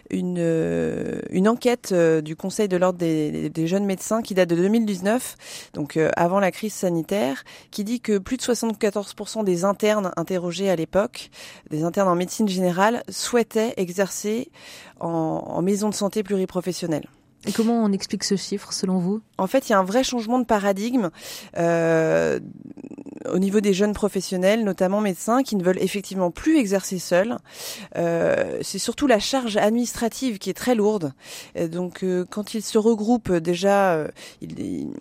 une, 0.09 1.21
une 1.29 1.47
enquête 1.47 1.89
euh, 1.91 2.21
du 2.21 2.35
Conseil 2.35 2.67
de 2.67 2.77
l'ordre 2.77 2.99
des, 2.99 3.67
jeunes 3.67 3.85
médecins 3.85 4.21
qui 4.21 4.33
date 4.33 4.49
de 4.49 4.55
2019, 4.55 5.69
donc 5.73 5.97
euh, 5.97 6.09
avant 6.15 6.39
la 6.39 6.51
crise 6.51 6.73
sanitaire, 6.73 7.43
qui 7.71 7.83
dit 7.83 8.01
que 8.01 8.17
plus 8.17 8.37
de 8.37 8.41
74% 8.41 9.43
des 9.43 9.63
internes 9.63 10.11
interrogés 10.17 10.69
à 10.69 10.75
l'époque, 10.75 11.29
des 11.69 11.83
internes 11.83 12.09
en 12.09 12.15
médecine 12.15 12.47
générale, 12.47 13.03
souhaitaient 13.09 13.73
exercer 13.77 14.51
en 14.99 15.61
maison 15.63 15.89
de 15.89 15.95
santé 15.95 16.21
pluriprofessionnelle. 16.21 17.07
Et 17.47 17.51
comment 17.51 17.83
on 17.83 17.91
explique 17.91 18.23
ce 18.23 18.35
chiffre 18.35 18.71
selon 18.71 18.99
vous? 18.99 19.21
En 19.37 19.47
fait, 19.47 19.67
il 19.67 19.71
y 19.71 19.75
a 19.75 19.79
un 19.79 19.83
vrai 19.83 20.03
changement 20.03 20.37
de 20.37 20.45
paradigme 20.45 21.09
euh, 21.57 22.39
au 23.29 23.39
niveau 23.39 23.61
des 23.61 23.73
jeunes 23.73 23.93
professionnels, 23.93 24.63
notamment 24.63 25.01
médecins, 25.01 25.43
qui 25.43 25.55
ne 25.55 25.63
veulent 25.63 25.81
effectivement 25.81 26.31
plus 26.31 26.57
exercer 26.57 26.99
seuls. 26.99 27.37
Euh, 27.97 28.59
c'est 28.61 28.79
surtout 28.79 29.07
la 29.07 29.19
charge 29.19 29.57
administrative 29.57 30.37
qui 30.37 30.49
est 30.49 30.55
très 30.55 30.75
lourde. 30.75 31.13
Donc, 31.71 32.03
euh, 32.03 32.25
quand 32.29 32.53
ils 32.53 32.61
se 32.61 32.77
regroupent, 32.77 33.33
déjà, 33.33 33.93
euh, 33.93 34.07
ils, 34.41 34.91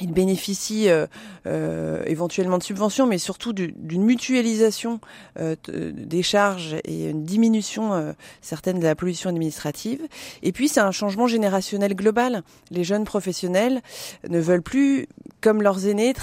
il 0.00 0.12
bénéficie 0.12 0.88
euh, 0.88 1.06
euh, 1.46 2.02
éventuellement 2.06 2.58
de 2.58 2.62
subventions, 2.62 3.06
mais 3.06 3.18
surtout 3.18 3.52
d'une 3.52 4.02
mutualisation 4.02 5.00
euh, 5.38 5.54
des 5.68 6.22
charges 6.22 6.76
et 6.84 7.10
une 7.10 7.24
diminution 7.24 8.14
certaine 8.40 8.78
de 8.78 8.84
la 8.84 8.94
pollution 8.94 9.30
administrative. 9.30 10.00
Et 10.42 10.52
puis 10.52 10.68
c'est 10.68 10.80
un 10.80 10.90
changement 10.90 11.26
générationnel 11.26 11.94
global. 11.94 12.42
Les 12.70 12.84
jeunes 12.84 13.04
professionnels 13.04 13.82
ne 14.28 14.40
veulent 14.40 14.62
plus, 14.62 15.06
comme 15.40 15.62
leurs 15.62 15.86
aînés, 15.86 16.14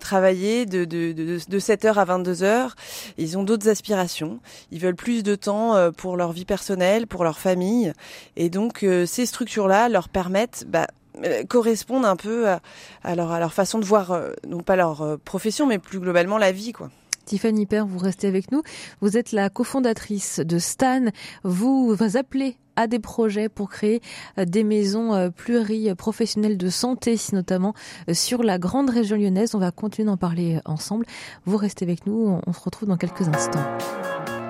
travailler 0.00 0.66
de, 0.66 0.84
de, 0.84 1.12
de, 1.12 1.38
de 1.48 1.58
7 1.58 1.84
heures 1.86 1.98
à 1.98 2.04
22 2.04 2.42
heures. 2.42 2.76
Ils 3.16 3.38
ont 3.38 3.42
d'autres 3.42 3.68
aspirations. 3.68 4.40
Ils 4.70 4.80
veulent 4.80 4.96
plus 4.96 5.22
de 5.22 5.34
temps 5.34 5.92
pour 5.92 6.16
leur 6.16 6.32
vie 6.32 6.44
personnelle, 6.44 7.06
pour 7.06 7.24
leur 7.24 7.38
famille. 7.38 7.92
Et 8.36 8.50
donc 8.50 8.84
ces 9.06 9.26
structures-là 9.26 9.88
leur 9.88 10.08
permettent 10.08 10.64
bah, 10.68 10.86
euh, 10.86 11.03
correspondent 11.48 12.04
un 12.04 12.16
peu 12.16 12.48
à, 12.48 13.14
leur, 13.14 13.32
à 13.32 13.40
leur 13.40 13.52
façon 13.52 13.78
de 13.78 13.84
voir, 13.84 14.12
euh, 14.12 14.32
non 14.48 14.60
pas 14.60 14.76
leur 14.76 15.02
euh, 15.02 15.16
profession, 15.16 15.66
mais 15.66 15.78
plus 15.78 16.00
globalement 16.00 16.38
la 16.38 16.52
vie, 16.52 16.72
quoi. 16.72 16.90
Tiffany 17.24 17.64
Père, 17.64 17.86
vous 17.86 17.98
restez 17.98 18.26
avec 18.26 18.52
nous. 18.52 18.62
Vous 19.00 19.16
êtes 19.16 19.32
la 19.32 19.48
cofondatrice 19.48 20.40
de 20.40 20.58
Stan. 20.58 21.06
Vous 21.42 21.94
vous 21.94 22.16
appelez 22.18 22.58
à 22.76 22.86
des 22.86 22.98
projets 22.98 23.48
pour 23.48 23.70
créer 23.70 24.02
des 24.36 24.62
maisons 24.62 25.30
pluriprofessionnelles 25.30 26.58
de 26.58 26.68
santé, 26.68 27.18
notamment 27.32 27.72
sur 28.12 28.42
la 28.42 28.58
grande 28.58 28.90
région 28.90 29.16
lyonnaise. 29.16 29.54
On 29.54 29.58
va 29.58 29.70
continuer 29.70 30.04
d'en 30.04 30.18
parler 30.18 30.60
ensemble. 30.66 31.06
Vous 31.46 31.56
restez 31.56 31.86
avec 31.86 32.06
nous. 32.06 32.38
On 32.46 32.52
se 32.52 32.60
retrouve 32.60 32.90
dans 32.90 32.98
quelques 32.98 33.26
instants. 33.26 34.43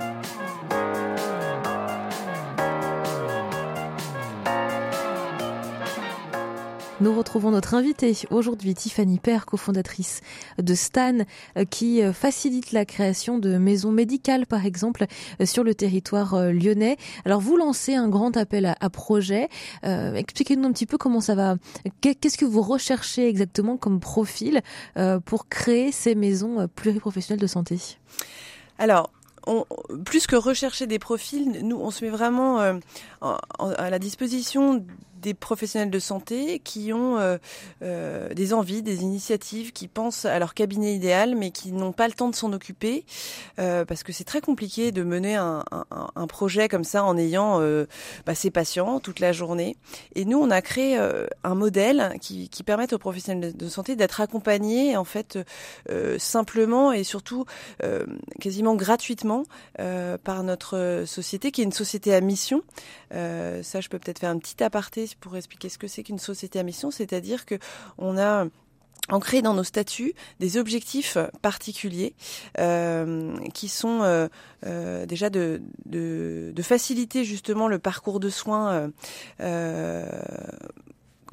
Nous 7.01 7.13
retrouvons 7.13 7.51
notre 7.51 7.75
invitée 7.75 8.17
aujourd'hui, 8.31 8.73
Tiffany 8.73 9.19
Père, 9.19 9.47
cofondatrice 9.47 10.21
de 10.59 10.75
Stan, 10.75 11.19
euh, 11.57 11.65
qui 11.65 12.01
euh, 12.01 12.13
facilite 12.13 12.71
la 12.71 12.85
création 12.85 13.39
de 13.39 13.59
maisons 13.59 13.91
médicales, 13.91 14.47
par 14.47 14.65
exemple, 14.65 15.07
euh, 15.41 15.45
sur 15.45 15.65
le 15.65 15.75
territoire 15.75 16.53
lyonnais. 16.53 16.97
Alors, 17.25 17.41
vous 17.41 17.57
lancez 17.57 17.97
un 17.97 18.09
grand 18.09 18.37
appel 18.37 18.77
à, 18.81 18.91
projet. 18.91 19.49
Expliquez-nous 19.83 20.69
un 20.69 20.73
petit 20.73 20.87
peu 20.87 20.97
comment 20.97 21.21
ça 21.21 21.35
va. 21.35 21.57
Qu'est-ce 22.01 22.39
que 22.39 22.45
vous 22.45 22.63
recherchez 22.63 23.29
exactement 23.29 23.77
comme 23.77 23.99
profil 23.99 24.61
pour 25.25 25.49
créer 25.49 25.91
ces 25.91 26.15
maisons 26.15 26.69
pluriprofessionnelles 26.77 27.41
de 27.41 27.47
santé? 27.47 27.79
Alors, 28.79 29.11
plus 30.05 30.27
que 30.27 30.37
rechercher 30.37 30.87
des 30.87 30.99
profils, 30.99 31.61
nous, 31.65 31.77
on 31.77 31.91
se 31.91 32.05
met 32.05 32.11
vraiment 32.11 32.59
à 33.21 33.91
la 33.91 33.99
disposition 33.99 34.85
des 35.25 35.35
professionnels 35.35 35.91
de 35.91 35.99
santé 35.99 36.61
qui 36.63 36.93
ont 36.93 37.19
euh, 37.19 37.39
euh, 37.83 38.33
des 38.35 38.53
envies, 38.53 38.83
des 38.83 39.03
initiatives, 39.03 39.73
qui 39.73 39.89
pensent 39.89 40.27
à 40.27 40.39
leur 40.39 40.53
cabinet 40.53 40.95
idéal, 40.95 41.35
mais 41.35 41.51
qui 41.51 41.73
n'ont 41.73 41.93
pas 41.93 42.07
le 42.09 42.13
temps 42.13 42.29
de 42.29 42.35
s'en 42.35 42.53
occuper, 42.53 43.07
euh, 43.59 43.87
parce 43.87 44.03
que 44.03 44.13
c'est 44.13 44.25
très 44.25 44.43
compliqué 44.43 44.93
de 44.93 45.03
mener 45.03 45.37
un, 45.37 45.65
projet 46.29 46.69
comme 46.69 46.85
ça 46.85 47.05
en 47.05 47.17
ayant 47.17 47.61
bah, 48.27 48.35
ses 48.35 48.51
patients 48.51 48.99
toute 48.99 49.21
la 49.21 49.33
journée. 49.33 49.77
Et 50.15 50.25
nous, 50.25 50.39
on 50.39 50.51
a 50.51 50.61
créé 50.63 50.99
un 51.45 51.55
modèle 51.55 52.17
qui, 52.21 52.49
qui 52.49 52.63
permet 52.63 52.93
aux 52.93 52.99
professionnels 52.99 53.57
de 53.57 53.69
santé 53.69 53.95
d'être 53.95 54.21
accompagnés, 54.21 54.97
en 54.97 55.05
fait, 55.05 55.39
simplement 56.19 56.93
et 56.93 57.05
surtout 57.05 57.45
quasiment 58.41 58.75
gratuitement 58.75 59.45
par 59.77 60.43
notre 60.43 61.05
société, 61.07 61.53
qui 61.53 61.61
est 61.61 61.65
une 61.65 61.73
société 61.73 62.15
à 62.15 62.21
mission. 62.21 62.63
ça, 63.11 63.81
je 63.81 63.89
peux 63.89 63.99
peut-être 63.99 64.19
faire 64.19 64.31
un 64.31 64.39
petit 64.39 64.63
aparté 64.63 65.07
pour 65.21 65.37
expliquer 65.37 65.69
ce 65.69 65.79
que 65.79 65.87
c'est 65.89 66.03
qu'une 66.03 66.19
société 66.19 66.59
à 66.59 66.63
mission, 66.63 66.91
c'est-à-dire 66.91 67.47
que 67.47 67.57
on 67.99 68.19
a 68.19 68.47
ancrer 69.11 69.43
dans 69.43 69.55
nos 69.55 69.65
statuts 69.65 70.15
des 70.41 70.57
objectifs 70.57 71.19
particuliers 71.43 72.15
euh, 72.59 73.37
qui 73.53 73.69
sont 73.69 74.03
euh, 74.03 74.29
euh, 74.67 75.07
déjà 75.07 75.31
de, 75.31 75.61
faciliter 76.63 77.25
justement 77.25 77.69
le 77.69 77.79
parcours 77.79 78.21
de 78.21 78.31
soins 78.31 78.91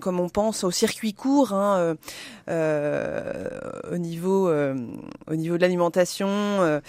comme 0.01 0.19
on 0.19 0.27
pense 0.27 0.65
au 0.65 0.71
circuit 0.71 1.13
court 1.13 1.53
hein, 1.53 1.77
euh, 1.77 1.95
euh, 2.49 3.49
au 3.91 3.97
niveau 3.97 4.49
euh, 4.49 4.75
au 5.27 5.35
niveau 5.35 5.55
de 5.55 5.61
l'alimentation. 5.61 6.81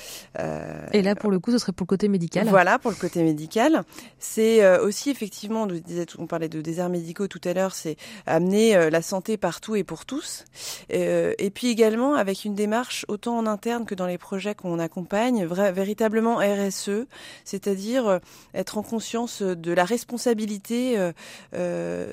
Et 0.92 1.02
là, 1.02 1.14
pour 1.14 1.30
le 1.30 1.38
coup, 1.38 1.52
ce 1.52 1.58
serait 1.58 1.72
pour 1.72 1.84
le 1.84 1.88
côté 1.88 2.08
médical. 2.08 2.48
Voilà, 2.48 2.78
pour 2.78 2.90
le 2.90 2.96
côté 2.96 3.22
médical. 3.22 3.84
C'est 4.18 4.78
aussi 4.78 5.10
effectivement, 5.10 5.62
on, 5.62 5.66
disait, 5.66 6.06
on 6.18 6.26
parlait 6.26 6.48
de 6.48 6.60
déserts 6.60 6.88
médicaux 6.88 7.28
tout 7.28 7.40
à 7.44 7.52
l'heure, 7.52 7.74
c'est 7.74 7.96
amener 8.26 8.90
la 8.90 9.02
santé 9.02 9.36
partout 9.36 9.76
et 9.76 9.84
pour 9.84 10.04
tous. 10.06 10.44
et 10.88 11.50
puis 11.54 11.68
également 11.68 12.14
avec 12.14 12.44
une 12.44 12.54
démarche 12.54 13.04
autant 13.08 13.38
en 13.38 13.46
interne 13.46 13.84
que 13.84 13.94
dans 13.94 14.06
les 14.06 14.18
projets 14.18 14.54
qu'on 14.54 14.78
accompagne, 14.78 15.44
véritablement 15.44 16.36
RSE, 16.36 17.06
c'est-à-dire 17.44 18.20
être 18.54 18.78
en 18.78 18.82
conscience 18.82 19.42
de 19.42 19.72
la 19.72 19.84
responsabilité 19.84 20.96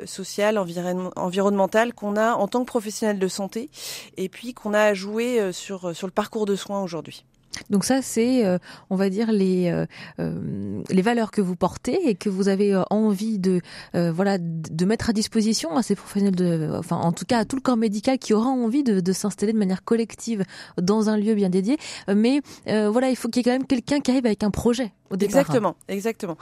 sociale, 0.05 0.57
environnementale 0.57 0.88
environnementale 1.15 1.93
qu'on 1.93 2.15
a 2.15 2.33
en 2.33 2.47
tant 2.47 2.61
que 2.61 2.65
professionnel 2.65 3.19
de 3.19 3.27
santé 3.27 3.69
et 4.17 4.29
puis 4.29 4.53
qu'on 4.53 4.73
a 4.73 4.81
à 4.81 4.93
jouer 4.93 5.39
euh, 5.39 5.51
sur, 5.51 5.95
sur 5.95 6.07
le 6.07 6.13
parcours 6.13 6.45
de 6.45 6.55
soins 6.55 6.81
aujourd'hui. 6.81 7.25
Donc 7.69 7.83
ça, 7.83 8.01
c'est, 8.01 8.45
euh, 8.45 8.57
on 8.89 8.95
va 8.95 9.09
dire, 9.09 9.31
les, 9.31 9.69
euh, 9.69 9.85
euh, 10.19 10.81
les 10.89 11.01
valeurs 11.01 11.31
que 11.31 11.41
vous 11.41 11.55
portez 11.55 12.07
et 12.07 12.15
que 12.15 12.29
vous 12.29 12.47
avez 12.47 12.73
euh, 12.73 12.83
envie 12.89 13.39
de, 13.39 13.61
euh, 13.95 14.11
voilà, 14.11 14.37
de 14.39 14.85
mettre 14.85 15.09
à 15.09 15.13
disposition 15.13 15.75
à 15.75 15.83
ces 15.83 15.95
professionnels, 15.95 16.35
de, 16.35 16.69
enfin, 16.77 16.97
en 16.97 17.11
tout 17.11 17.25
cas 17.25 17.39
à 17.39 17.45
tout 17.45 17.55
le 17.55 17.61
corps 17.61 17.75
médical 17.75 18.17
qui 18.17 18.33
aura 18.33 18.49
envie 18.49 18.83
de, 18.83 18.99
de 18.99 19.13
s'installer 19.13 19.51
de 19.51 19.57
manière 19.57 19.83
collective 19.83 20.43
dans 20.81 21.09
un 21.09 21.17
lieu 21.17 21.33
bien 21.35 21.49
dédié. 21.49 21.77
Mais 22.07 22.41
voilà, 22.65 23.09
il 23.09 23.15
faut 23.15 23.27
qu'il 23.27 23.39
y 23.39 23.41
ait 23.41 23.51
quand 23.51 23.57
même 23.57 23.67
quelqu'un 23.67 23.99
qui 23.99 24.11
arrive 24.11 24.25
avec 24.25 24.43
un 24.43 24.51
projet. 24.51 24.93
Exactement, 25.19 25.75
exactement. 25.87 26.37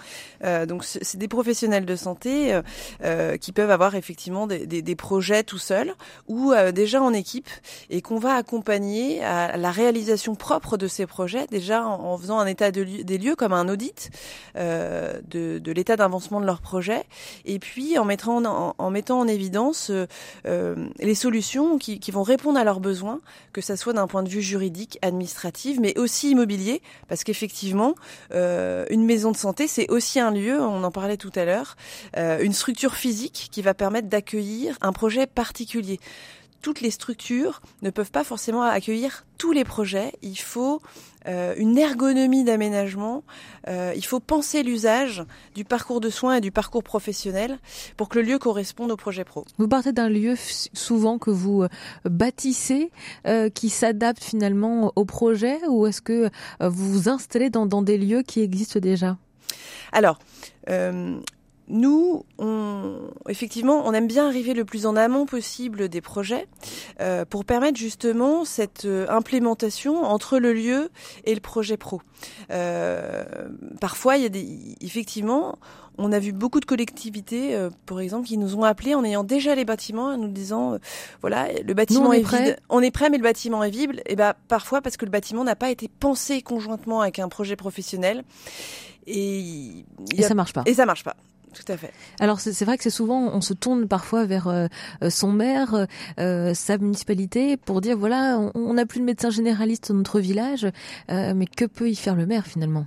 donc 0.67 0.83
c'est 0.83 1.17
des 1.17 1.27
professionnels 1.27 1.85
de 1.85 1.95
santé 1.95 2.59
qui 3.39 3.51
peuvent 3.51 3.71
avoir 3.71 3.95
effectivement 3.95 4.47
des, 4.47 4.65
des, 4.65 4.81
des 4.81 4.95
projets 4.95 5.43
tout 5.43 5.57
seuls 5.57 5.93
ou 6.27 6.53
déjà 6.73 7.01
en 7.01 7.13
équipe 7.13 7.49
et 7.89 8.01
qu'on 8.01 8.19
va 8.19 8.35
accompagner 8.35 9.23
à 9.23 9.57
la 9.57 9.71
réalisation 9.71 10.35
propre 10.35 10.77
de 10.77 10.87
ces 10.87 11.05
projets, 11.05 11.47
déjà 11.47 11.85
en, 11.85 12.17
faisant 12.17 12.39
un 12.39 12.47
état 12.47 12.71
de 12.71 12.83
des 12.83 13.17
lieux 13.17 13.35
comme 13.35 13.53
un 13.53 13.69
audit 13.69 14.09
euh, 14.55 15.19
de, 15.27 15.59
de 15.59 15.71
l'état 15.71 15.95
d'avancement 15.95 16.39
de 16.41 16.45
leur 16.45 16.61
projet, 16.61 17.03
et 17.45 17.59
puis 17.59 17.97
en 17.97 18.05
mettant 18.05 18.43
en, 18.43 18.75
en 18.77 18.89
mettant 18.89 19.19
en 19.19 19.27
évidence 19.27 19.89
euh, 19.89 20.07
euh, 20.45 20.75
les 20.99 21.15
solutions 21.15 21.77
qui, 21.77 21.99
qui, 21.99 22.11
vont 22.11 22.23
répondre 22.23 22.59
à 22.59 22.63
leurs 22.63 22.79
besoins, 22.79 23.19
que 23.53 23.61
ça 23.61 23.77
soit 23.77 23.93
d'un 23.93 24.07
point 24.07 24.23
de 24.23 24.29
vue 24.29 24.41
juridique, 24.41 24.97
administratif, 25.01 25.79
mais 25.79 25.97
aussi 25.97 26.31
immobilier, 26.31 26.81
parce 27.07 27.23
qu'effectivement, 27.23 27.95
euh, 28.33 28.56
une 28.89 29.05
maison 29.05 29.31
de 29.31 29.37
santé, 29.37 29.67
c'est 29.67 29.89
aussi 29.89 30.19
un 30.19 30.31
lieu, 30.31 30.61
on 30.61 30.83
en 30.83 30.91
parlait 30.91 31.17
tout 31.17 31.31
à 31.35 31.45
l'heure, 31.45 31.75
euh, 32.17 32.39
une 32.41 32.53
structure 32.53 32.95
physique 32.95 33.49
qui 33.51 33.61
va 33.61 33.73
permettre 33.73 34.07
d'accueillir 34.07 34.77
un 34.81 34.93
projet 34.93 35.27
particulier 35.27 35.99
toutes 36.61 36.81
les 36.81 36.91
structures 36.91 37.61
ne 37.81 37.89
peuvent 37.89 38.11
pas 38.11 38.23
forcément 38.23 38.61
accueillir 38.61 39.25
tous 39.37 39.51
les 39.51 39.63
projets. 39.63 40.13
Il 40.21 40.37
faut 40.37 40.81
euh, 41.27 41.53
une 41.57 41.77
ergonomie 41.77 42.43
d'aménagement. 42.43 43.23
Euh, 43.67 43.93
il 43.95 44.05
faut 44.05 44.19
penser 44.19 44.63
l'usage 44.63 45.23
du 45.55 45.65
parcours 45.65 45.99
de 45.99 46.09
soins 46.09 46.35
et 46.35 46.41
du 46.41 46.51
parcours 46.51 46.83
professionnel 46.83 47.59
pour 47.95 48.09
que 48.09 48.19
le 48.19 48.25
lieu 48.25 48.39
corresponde 48.39 48.91
au 48.91 48.97
projet 48.97 49.23
pro. 49.23 49.45
Vous 49.57 49.67
partez 49.67 49.91
d'un 49.91 50.09
lieu 50.09 50.35
souvent 50.73 51.17
que 51.17 51.29
vous 51.29 51.63
euh, 51.63 51.69
bâtissez, 52.05 52.91
euh, 53.27 53.49
qui 53.49 53.69
s'adapte 53.69 54.23
finalement 54.23 54.91
au 54.95 55.05
projet, 55.05 55.59
ou 55.67 55.85
est-ce 55.85 56.01
que 56.01 56.29
vous 56.59 56.91
vous 56.91 57.09
installez 57.09 57.49
dans, 57.49 57.65
dans, 57.65 57.81
des 57.81 57.97
lieux 57.97 58.23
qui 58.23 58.41
existent 58.41 58.79
déjà? 58.79 59.17
Alors, 59.91 60.19
euh, 60.69 61.19
nous, 61.69 62.23
on, 62.37 63.09
effectivement, 63.27 63.81
on 63.85 63.93
aime 63.93 64.07
bien 64.07 64.27
arriver 64.27 64.53
le 64.53 64.63
plus 64.63 64.85
en 64.85 64.95
amont 64.95 65.25
possible 65.25 65.89
des 65.89 65.99
projets 65.99 66.47
euh, 67.01 67.25
pour 67.25 67.43
permettre 67.43 67.77
justement 67.77 68.45
cette 68.45 68.85
euh, 68.85 69.05
implémentation 69.09 70.03
entre 70.03 70.39
le 70.39 70.53
lieu 70.53 70.89
et 71.25 71.35
le 71.35 71.41
projet 71.41 71.75
pro. 71.75 72.01
Euh, 72.51 73.25
parfois, 73.81 74.15
il 74.15 74.23
y 74.23 74.25
a 74.25 74.29
des, 74.29 74.75
effectivement, 74.79 75.57
on 75.97 76.13
a 76.13 76.19
vu 76.19 76.31
beaucoup 76.31 76.61
de 76.61 76.65
collectivités, 76.65 77.53
euh, 77.53 77.69
par 77.85 77.99
exemple, 77.99 78.27
qui 78.27 78.37
nous 78.37 78.55
ont 78.55 78.63
appelés 78.63 78.95
en 78.95 79.03
ayant 79.03 79.25
déjà 79.25 79.53
les 79.53 79.65
bâtiments, 79.65 80.05
en 80.05 80.17
nous 80.17 80.27
disant, 80.29 80.77
voilà, 81.19 81.49
le 81.61 81.73
bâtiment 81.73 82.03
nous, 82.03 82.09
on 82.09 82.13
est, 82.13 82.19
est 82.19 82.23
prêt. 82.23 82.43
vide, 82.43 82.59
on 82.69 82.81
est 82.81 82.91
prêt, 82.91 83.09
mais 83.09 83.17
le 83.17 83.23
bâtiment 83.23 83.61
est 83.63 83.71
vide. 83.71 84.01
Et 84.05 84.15
ben, 84.15 84.35
parfois 84.47 84.81
parce 84.81 84.95
que 84.95 85.03
le 85.03 85.11
bâtiment 85.11 85.43
n'a 85.43 85.55
pas 85.55 85.69
été 85.69 85.89
pensé 85.89 86.41
conjointement 86.41 87.01
avec 87.01 87.19
un 87.19 87.27
projet 87.27 87.57
professionnel. 87.57 88.23
Et, 89.05 89.85
et 90.15 90.21
ça 90.21 90.33
marche 90.33 90.53
pas. 90.53 90.63
Et 90.65 90.73
ça 90.75 90.85
marche 90.85 91.03
pas. 91.03 91.15
Tout 91.53 91.71
à 91.71 91.77
fait. 91.77 91.91
Alors 92.19 92.39
c'est 92.39 92.65
vrai 92.65 92.77
que 92.77 92.83
c'est 92.83 92.89
souvent 92.89 93.31
on 93.33 93.41
se 93.41 93.53
tourne 93.53 93.87
parfois 93.87 94.25
vers 94.25 94.47
euh, 94.47 94.67
son 95.09 95.31
maire, 95.31 95.87
euh, 96.19 96.53
sa 96.53 96.77
municipalité 96.77 97.57
pour 97.57 97.81
dire 97.81 97.97
voilà 97.97 98.39
on 98.53 98.73
n'a 98.73 98.85
plus 98.85 98.99
de 98.99 99.05
médecin 99.05 99.29
généraliste 99.29 99.89
dans 99.91 99.97
notre 99.97 100.19
village, 100.19 100.67
euh, 101.09 101.33
mais 101.35 101.45
que 101.45 101.65
peut 101.65 101.89
y 101.89 101.95
faire 101.95 102.15
le 102.15 102.25
maire 102.25 102.45
finalement? 102.45 102.85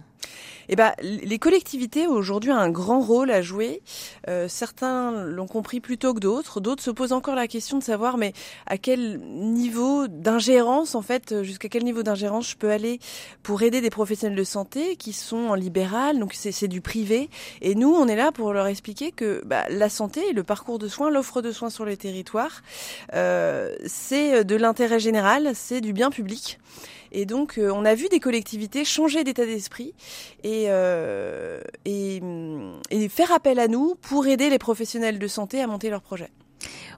Eh 0.69 0.77
ben, 0.77 0.93
les 1.03 1.39
collectivités 1.39 2.07
ont 2.07 2.13
aujourd'hui 2.13 2.51
un 2.51 2.71
grand 2.71 3.01
rôle 3.01 3.31
à 3.31 3.43
jouer. 3.43 3.83
Euh, 4.29 4.49
certains 4.49 5.25
l'ont 5.25 5.47
compris 5.47 5.81
plus 5.81 5.99
tôt 5.99 6.15
que 6.15 6.21
d'autres. 6.21 6.61
D'autres 6.61 6.83
se 6.83 6.91
posent 6.91 7.13
encore 7.13 7.35
la 7.35 7.49
question 7.49 7.79
de 7.79 7.83
savoir, 7.83 8.19
mais 8.19 8.33
à 8.67 8.79
quel 8.79 9.19
niveau 9.21 10.09
d'ingérence, 10.09 10.95
en 10.95 11.03
fait, 11.03 11.43
jusqu'à 11.43 11.69
quel 11.69 11.85
niveau 11.85 12.03
d'ingérence 12.03 12.51
je 12.51 12.57
peux 12.57 12.71
aller 12.71 13.01
pour 13.43 13.63
aider 13.63 13.81
des 13.81 13.91
professionnels 13.91 14.39
de 14.39 14.45
santé 14.45 14.97
qui 14.97 15.13
sont 15.13 15.49
en 15.49 15.55
libéral, 15.55 16.19
donc 16.19 16.35
c'est 16.35 16.69
du 16.69 16.81
privé. 16.81 17.31
Et 17.61 17.75
nous, 17.75 17.93
on 17.93 18.07
est 18.09 18.17
là 18.17 18.33
pour 18.33 18.53
leur 18.53 18.67
expliquer 18.67 19.13
que 19.13 19.43
bah, 19.45 19.65
la 19.69 19.89
santé, 19.89 20.33
le 20.33 20.43
parcours 20.43 20.79
de 20.79 20.89
soins, 20.89 21.11
l'offre 21.11 21.43
de 21.43 21.53
soins 21.53 21.71
sur 21.71 21.85
les 21.85 21.97
territoires, 21.97 22.63
euh, 23.15 23.75
c'est 23.87 24.45
de 24.45 24.57
l'intérêt 24.57 25.01
général, 25.01 25.51
c'est 25.55 25.81
du 25.81 25.93
bien 25.93 26.11
public. 26.11 26.59
Et 27.13 27.27
donc, 27.27 27.59
euh, 27.59 27.71
on 27.75 27.85
a 27.85 27.95
vu 27.95 28.09
des 28.09 28.21
collectivités 28.21 28.85
changer 28.85 29.25
d'état 29.25 29.45
d'esprit 29.45 29.95
et, 30.45 30.67
euh, 30.69 31.61
et, 31.85 32.21
et, 32.91 33.09
faire 33.09 33.33
appel 33.33 33.59
à 33.59 33.69
nous 33.69 33.97
pour 34.01 34.27
aider 34.27 34.51
les 34.51 34.59
professionnels 34.59 35.19
de 35.19 35.27
santé 35.27 35.61
à 35.61 35.67
monter 35.67 35.91
leurs 35.91 36.03
projets. 36.03 36.31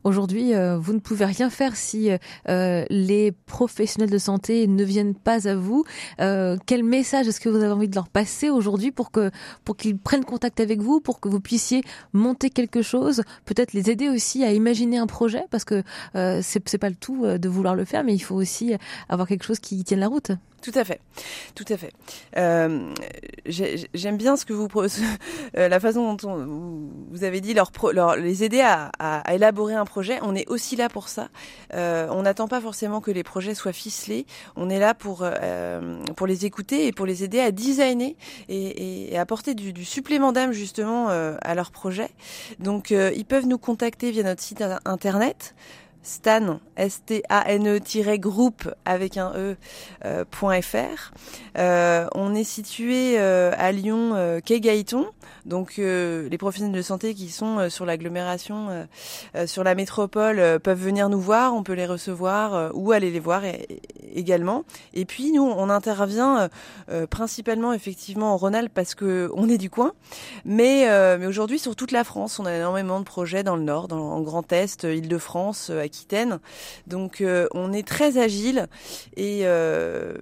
Aujourd'hui, 0.04 0.54
euh, 0.54 0.78
vous 0.78 0.92
ne 0.92 0.98
pouvez 0.98 1.24
rien 1.24 1.50
faire 1.50 1.76
si 1.76 2.10
euh, 2.48 2.84
les 2.90 3.32
professionnels 3.32 4.10
de 4.10 4.18
santé 4.18 4.66
ne 4.66 4.84
viennent 4.84 5.14
pas 5.14 5.48
à 5.48 5.54
vous. 5.54 5.84
Euh, 6.20 6.56
quel 6.66 6.82
message 6.82 7.28
est-ce 7.28 7.40
que 7.40 7.48
vous 7.48 7.56
avez 7.56 7.72
envie 7.72 7.88
de 7.88 7.94
leur 7.94 8.08
passer 8.08 8.50
aujourd'hui 8.50 8.90
pour 8.90 9.10
que 9.10 9.30
pour 9.64 9.76
qu'ils 9.76 9.96
prennent 9.96 10.24
contact 10.24 10.60
avec 10.60 10.80
vous, 10.80 11.00
pour 11.00 11.20
que 11.20 11.28
vous 11.28 11.40
puissiez 11.40 11.82
monter 12.12 12.50
quelque 12.50 12.82
chose, 12.82 13.22
peut-être 13.44 13.72
les 13.72 13.90
aider 13.90 14.08
aussi 14.08 14.44
à 14.44 14.52
imaginer 14.52 14.98
un 14.98 15.06
projet, 15.06 15.44
parce 15.50 15.64
que 15.64 15.82
euh, 16.16 16.40
c'est 16.42 16.68
c'est 16.68 16.78
pas 16.78 16.88
le 16.88 16.96
tout 16.96 17.26
de 17.26 17.48
vouloir 17.48 17.74
le 17.74 17.84
faire, 17.84 18.04
mais 18.04 18.14
il 18.14 18.20
faut 18.20 18.36
aussi 18.36 18.74
avoir 19.08 19.28
quelque 19.28 19.44
chose 19.44 19.58
qui 19.58 19.82
tienne 19.84 20.00
la 20.00 20.08
route. 20.08 20.32
Tout 20.62 20.72
à 20.76 20.84
fait, 20.84 21.00
tout 21.56 21.64
à 21.68 21.76
fait. 21.76 21.92
Euh, 22.36 22.94
J'aime 23.46 24.16
bien 24.16 24.36
ce 24.36 24.44
que 24.44 24.52
vous 24.52 24.68
euh, 25.56 25.68
la 25.68 25.80
façon 25.80 26.14
dont 26.14 26.28
on, 26.28 26.88
vous 27.10 27.24
avez 27.24 27.40
dit 27.40 27.52
leur, 27.52 27.72
les 28.16 28.44
aider 28.44 28.60
à, 28.60 29.22
élaborer 29.32 29.74
un 29.74 29.84
projet. 29.84 30.20
On 30.22 30.36
est 30.36 30.48
aussi 30.48 30.76
là 30.76 30.88
pour 30.88 31.08
ça. 31.08 31.30
Euh, 31.74 32.06
on 32.12 32.22
n'attend 32.22 32.46
pas 32.46 32.60
forcément 32.60 33.00
que 33.00 33.10
les 33.10 33.24
projets 33.24 33.56
soient 33.56 33.72
ficelés. 33.72 34.24
On 34.54 34.70
est 34.70 34.78
là 34.78 34.94
pour 34.94 35.26
pour 36.16 36.26
les 36.28 36.46
écouter 36.46 36.86
et 36.86 36.92
pour 36.92 37.06
les 37.06 37.24
aider 37.24 37.40
à 37.40 37.50
designer 37.50 38.14
et, 38.48 39.12
et, 39.12 39.18
apporter 39.18 39.54
du, 39.54 39.72
du 39.72 39.84
supplément 39.84 40.30
d'âme 40.30 40.52
justement 40.52 41.08
à 41.08 41.54
leur 41.56 41.72
projet. 41.72 42.10
Donc 42.60 42.90
ils 42.90 43.24
peuvent 43.24 43.46
nous 43.46 43.58
contacter 43.58 44.12
via 44.12 44.22
notre 44.22 44.42
site 44.42 44.62
internet 44.84 45.54
stan, 46.02 46.58
S-T-A-N-E-groupe 46.76 48.74
avec 48.84 49.16
un 49.16 49.32
E, 49.36 49.56
euh, 50.04 50.24
.fr. 50.32 51.12
Euh, 51.58 52.06
on 52.14 52.34
est 52.34 52.44
situé 52.44 53.18
euh, 53.18 53.52
à 53.56 53.72
Lyon, 53.72 54.12
euh, 54.14 54.40
quai 54.40 54.60
Gaëton. 54.60 55.06
Donc 55.44 55.78
euh, 55.78 56.28
les 56.28 56.38
professionnels 56.38 56.76
de 56.76 56.82
santé 56.82 57.14
qui 57.14 57.28
sont 57.28 57.58
euh, 57.58 57.68
sur 57.68 57.84
l'agglomération, 57.84 58.86
sur 59.46 59.64
la 59.64 59.74
métropole, 59.74 60.60
peuvent 60.60 60.80
venir 60.80 61.08
nous 61.08 61.20
voir, 61.20 61.54
on 61.54 61.62
peut 61.62 61.72
les 61.72 61.86
recevoir 61.86 62.70
ou 62.74 62.92
aller 62.92 63.10
les 63.10 63.20
voir 63.20 63.42
également. 64.14 64.64
Et 64.94 65.04
puis 65.04 65.32
nous, 65.32 65.42
on 65.42 65.68
intervient 65.68 66.48
principalement 67.10 67.72
effectivement 67.72 68.32
en 68.32 68.36
Rhône-Alpes 68.36 68.72
parce 68.74 68.94
que 68.94 69.30
on 69.34 69.48
est 69.48 69.58
du 69.58 69.70
coin, 69.70 69.92
mais, 70.44 70.86
mais 71.18 71.26
aujourd'hui 71.26 71.58
sur 71.58 71.76
toute 71.76 71.92
la 71.92 72.04
France, 72.04 72.38
on 72.38 72.46
a 72.46 72.54
énormément 72.54 72.98
de 73.00 73.04
projets 73.04 73.42
dans 73.42 73.56
le 73.56 73.62
Nord, 73.62 73.92
en 73.92 74.20
Grand 74.20 74.50
Est, 74.52 74.84
Île-de-France, 74.84 75.70
Aquitaine. 75.92 76.38
Donc 76.86 77.20
euh, 77.20 77.46
on 77.52 77.72
est 77.72 77.86
très 77.86 78.16
agile 78.16 78.66
et 79.16 79.40
euh, 79.44 80.14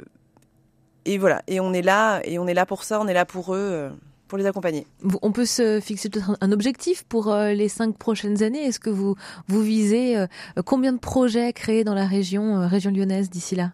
et 1.04 1.16
voilà 1.16 1.42
et 1.46 1.60
on 1.60 1.72
est 1.72 1.82
là 1.82 2.20
et 2.24 2.40
on 2.40 2.48
est 2.48 2.54
là 2.54 2.66
pour 2.66 2.82
ça, 2.82 3.00
on 3.00 3.06
est 3.06 3.14
là 3.14 3.24
pour 3.24 3.54
eux. 3.54 3.70
Euh, 3.72 3.90
pour 4.26 4.38
les 4.38 4.46
accompagner. 4.46 4.86
On 5.22 5.32
peut 5.32 5.44
se 5.44 5.80
fixer 5.80 6.08
peut-être 6.08 6.36
un 6.40 6.52
objectif 6.52 7.02
pour 7.02 7.34
les 7.34 7.68
cinq 7.68 7.98
prochaines 7.98 8.44
années. 8.44 8.64
Est-ce 8.64 8.78
que 8.78 8.88
vous 8.88 9.16
vous 9.48 9.60
visez 9.60 10.24
combien 10.64 10.92
de 10.92 11.00
projets 11.00 11.52
créés 11.52 11.82
dans 11.82 11.96
la 11.96 12.06
région 12.06 12.68
région 12.68 12.92
lyonnaise 12.92 13.28
d'ici 13.28 13.56
là? 13.56 13.72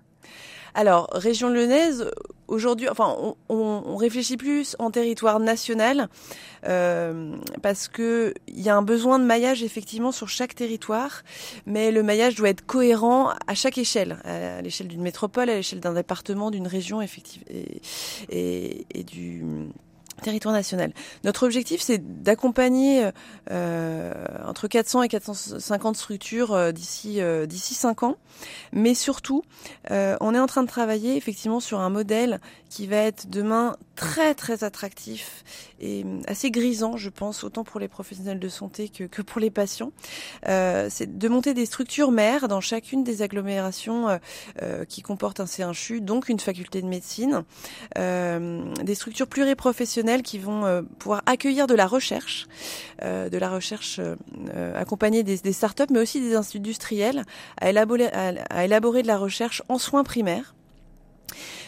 Alors, 0.72 1.10
région 1.12 1.50
lyonnaise, 1.50 2.10
aujourd'hui, 2.48 2.88
enfin, 2.88 3.16
on, 3.48 3.96
réfléchit 3.96 4.36
plus 4.36 4.76
en 4.78 4.90
territoire 4.90 5.40
national 5.40 6.08
euh, 6.66 7.34
parce 7.62 7.88
que 7.88 8.34
il 8.46 8.60
y 8.60 8.68
a 8.68 8.76
un 8.76 8.82
besoin 8.82 9.18
de 9.18 9.24
maillage 9.24 9.62
effectivement 9.62 10.12
sur 10.12 10.28
chaque 10.28 10.54
territoire, 10.54 11.22
mais 11.64 11.90
le 11.90 12.02
maillage 12.02 12.34
doit 12.34 12.50
être 12.50 12.64
cohérent 12.64 13.30
à 13.46 13.54
chaque 13.54 13.78
échelle, 13.78 14.18
à 14.24 14.60
l'échelle 14.60 14.88
d'une 14.88 15.02
métropole, 15.02 15.48
à 15.48 15.54
l'échelle 15.54 15.80
d'un 15.80 15.94
département, 15.94 16.50
d'une 16.50 16.66
région, 16.66 17.00
effectivement, 17.00 17.46
et, 18.28 18.86
et 18.92 19.02
du 19.02 19.42
territoire 20.22 20.54
national. 20.54 20.92
Notre 21.24 21.44
objectif, 21.44 21.80
c'est 21.80 22.22
d'accompagner 22.22 23.10
euh, 23.50 24.12
entre 24.44 24.68
400 24.68 25.02
et 25.02 25.08
450 25.08 25.96
structures 25.96 26.52
euh, 26.52 26.72
d'ici 26.72 27.20
euh, 27.20 27.46
d'ici 27.46 27.74
5 27.74 28.02
ans, 28.02 28.16
mais 28.72 28.94
surtout, 28.94 29.42
euh, 29.90 30.16
on 30.20 30.34
est 30.34 30.38
en 30.38 30.46
train 30.46 30.62
de 30.62 30.68
travailler 30.68 31.16
effectivement 31.16 31.60
sur 31.60 31.80
un 31.80 31.90
modèle 31.90 32.40
qui 32.68 32.86
va 32.86 32.96
être 32.96 33.28
demain 33.28 33.76
très 33.96 34.34
très 34.34 34.62
attractif 34.62 35.44
et 35.80 36.04
assez 36.28 36.50
grisant, 36.50 36.96
je 36.96 37.10
pense, 37.10 37.44
autant 37.44 37.64
pour 37.64 37.80
les 37.80 37.88
professionnels 37.88 38.38
de 38.38 38.48
santé 38.48 38.88
que, 38.88 39.04
que 39.04 39.22
pour 39.22 39.40
les 39.40 39.50
patients. 39.50 39.92
c'est 40.44 41.18
de 41.18 41.28
monter 41.28 41.54
des 41.54 41.66
structures 41.66 42.12
mères 42.12 42.48
dans 42.48 42.60
chacune 42.60 43.04
des 43.04 43.22
agglomérations 43.22 44.20
qui 44.88 45.02
comportent 45.02 45.40
un 45.40 45.44
C1CHU, 45.44 46.00
donc 46.00 46.28
une 46.28 46.40
faculté 46.40 46.82
de 46.82 46.86
médecine, 46.86 47.44
des 47.96 48.94
structures 48.94 49.26
pluriprofessionnelles 49.26 50.22
qui 50.22 50.38
vont 50.38 50.64
euh, 50.64 50.82
pouvoir 50.98 51.22
accueillir 51.26 51.66
de 51.66 51.74
la 51.74 51.86
recherche, 51.86 52.46
euh, 53.02 53.28
de 53.28 53.38
la 53.38 53.48
recherche 53.48 54.00
euh, 54.00 54.80
accompagnée 54.80 55.22
des, 55.22 55.38
des 55.38 55.52
startups, 55.52 55.84
mais 55.90 56.00
aussi 56.00 56.20
des 56.20 56.34
industriels, 56.34 57.24
à 57.60 57.70
élaborer, 57.70 58.08
à, 58.08 58.64
élaborer 58.64 59.02
de 59.02 59.06
la 59.06 59.18
recherche 59.18 59.62
en 59.68 59.78
soins 59.78 60.04
primaires. 60.04 60.55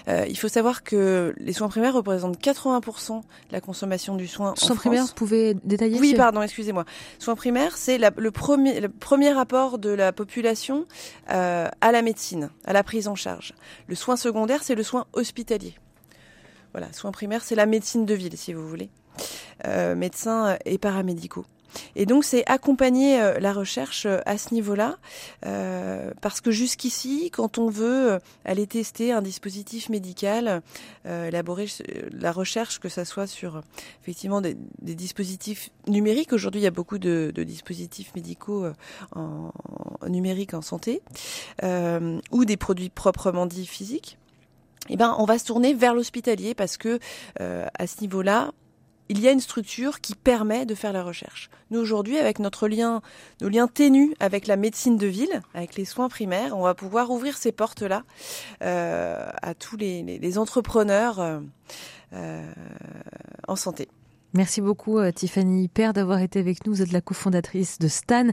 Euh, 0.08 0.26
il 0.28 0.38
faut 0.38 0.48
savoir 0.48 0.82
que 0.82 1.34
les 1.38 1.52
soins 1.52 1.68
primaires 1.68 1.94
représentent 1.94 2.40
80% 2.40 3.20
de 3.20 3.22
la 3.50 3.60
consommation 3.60 4.16
du 4.16 4.26
soin 4.26 4.54
soins 4.56 4.74
en 4.74 4.76
primaires, 4.76 5.06
vous 5.06 5.14
pouvez 5.14 5.54
détailler 5.64 5.98
Oui, 5.98 6.14
pardon, 6.14 6.42
excusez-moi. 6.42 6.84
Soins 7.18 7.36
primaires, 7.36 7.76
c'est 7.76 7.98
le 7.98 8.30
premier, 8.30 8.80
le 8.80 8.88
premier 8.88 9.32
rapport 9.32 9.78
de 9.78 9.90
la 9.90 10.12
population 10.12 10.86
euh, 11.30 11.68
à 11.80 11.92
la 11.92 12.02
médecine, 12.02 12.50
à 12.64 12.72
la 12.72 12.82
prise 12.82 13.08
en 13.08 13.14
charge. 13.14 13.54
Le 13.86 13.94
soin 13.94 14.16
secondaire, 14.16 14.62
c'est 14.62 14.74
le 14.74 14.82
soin 14.82 15.06
hospitalier. 15.12 15.74
Voilà, 16.72 16.92
soins 16.92 17.12
primaires, 17.12 17.42
c'est 17.42 17.54
la 17.54 17.66
médecine 17.66 18.04
de 18.04 18.14
ville, 18.14 18.36
si 18.36 18.52
vous 18.52 18.66
voulez. 18.68 18.90
Euh, 19.66 19.94
médecins 19.94 20.56
et 20.64 20.78
paramédicaux. 20.78 21.44
Et 21.96 22.06
donc 22.06 22.24
c'est 22.24 22.44
accompagner 22.46 23.20
euh, 23.20 23.38
la 23.38 23.52
recherche 23.52 24.06
euh, 24.06 24.18
à 24.26 24.38
ce 24.38 24.54
niveau-là, 24.54 24.96
parce 26.20 26.40
que 26.40 26.50
jusqu'ici, 26.50 27.30
quand 27.30 27.58
on 27.58 27.68
veut 27.68 28.18
aller 28.44 28.66
tester 28.66 29.12
un 29.12 29.22
dispositif 29.22 29.88
médical, 29.88 30.62
élaborer 31.04 31.66
la 32.12 32.32
recherche, 32.32 32.78
que 32.78 32.88
ça 32.88 33.04
soit 33.04 33.26
sur 33.26 33.62
effectivement 34.02 34.40
des, 34.40 34.56
dispositifs 34.82 35.70
numériques. 35.86 36.32
Aujourd'hui, 36.32 36.60
il 36.60 36.64
y 36.64 36.68
a 36.68 36.72
beaucoup 36.72 36.98
de, 36.98 37.32
dispositifs 37.36 38.14
médicaux 38.14 38.66
en, 39.14 39.50
en, 40.02 40.62
santé, 40.62 41.02
ou 41.62 42.44
des 42.44 42.56
produits 42.56 42.90
proprement 42.90 43.46
dits 43.46 43.66
physiques 43.66 44.18
eh 44.88 44.96
ben, 44.96 45.14
on 45.18 45.24
va 45.24 45.38
se 45.38 45.44
tourner 45.44 45.74
vers 45.74 45.94
l'hospitalier 45.94 46.54
parce 46.54 46.76
que 46.76 46.98
euh, 47.40 47.66
à 47.78 47.86
ce 47.86 48.00
niveau-là, 48.00 48.52
il 49.08 49.20
y 49.20 49.28
a 49.28 49.32
une 49.32 49.40
structure 49.40 50.00
qui 50.00 50.14
permet 50.14 50.66
de 50.66 50.74
faire 50.74 50.92
la 50.92 51.02
recherche. 51.02 51.50
Nous 51.70 51.80
aujourd'hui, 51.80 52.18
avec 52.18 52.38
notre 52.38 52.68
lien, 52.68 53.02
nos 53.40 53.48
liens 53.48 53.68
ténus 53.68 54.14
avec 54.20 54.46
la 54.46 54.56
médecine 54.56 54.96
de 54.96 55.06
ville, 55.06 55.42
avec 55.54 55.76
les 55.76 55.84
soins 55.84 56.08
primaires, 56.08 56.56
on 56.56 56.62
va 56.62 56.74
pouvoir 56.74 57.10
ouvrir 57.10 57.36
ces 57.36 57.52
portes-là 57.52 58.04
euh, 58.62 59.30
à 59.42 59.54
tous 59.54 59.76
les, 59.76 60.38
entrepreneurs 60.38 61.40
euh, 62.12 62.52
en 63.46 63.56
santé. 63.56 63.88
Merci 64.34 64.60
beaucoup 64.60 64.98
euh, 64.98 65.10
Tiffany 65.10 65.68
Père 65.68 65.94
d'avoir 65.94 66.20
été 66.20 66.38
avec 66.38 66.66
nous. 66.66 66.74
Vous 66.74 66.82
êtes 66.82 66.92
la 66.92 67.00
cofondatrice 67.00 67.78
de 67.78 67.88
Stan. 67.88 68.26